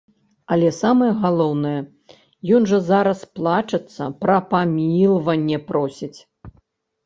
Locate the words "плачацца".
3.37-4.03